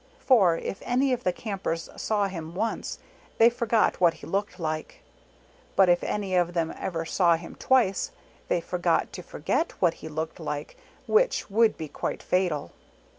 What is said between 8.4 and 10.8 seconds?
they forgot to forget what he looked like